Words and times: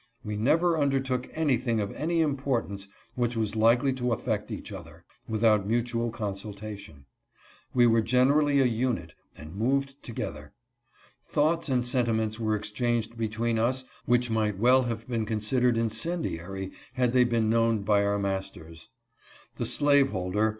We 0.25 0.35
never 0.35 0.79
undertook 0.79 1.29
anything 1.35 1.79
of 1.79 1.91
any 1.91 2.21
importance 2.21 2.87
which 3.13 3.37
was 3.37 3.55
likely 3.55 3.93
to 3.93 4.13
affect 4.13 4.49
each 4.49 4.71
other, 4.71 5.05
without 5.27 5.67
mutual 5.67 6.09
con 6.09 6.33
sultation. 6.33 7.03
We 7.75 7.85
were 7.85 8.01
generally 8.01 8.59
a 8.59 8.65
unit, 8.65 9.13
and 9.37 9.53
moved 9.55 10.01
together. 10.01 10.53
Thoughts 11.23 11.69
and 11.69 11.85
sentiments 11.85 12.39
were 12.39 12.55
exchanged 12.55 13.15
between 13.15 13.59
us 13.59 13.85
which 14.05 14.31
might 14.31 14.57
well 14.57 14.81
have 14.81 15.07
been 15.07 15.27
considered 15.27 15.77
incendiary 15.77 16.71
had 16.93 17.13
they 17.13 17.23
been 17.23 17.47
known 17.47 17.83
by 17.83 18.03
our 18.03 18.17
masters. 18.17 18.89
The 19.57 19.67
slaveholder, 19.67 20.39
were 20.39 20.47
1. 20.49 20.49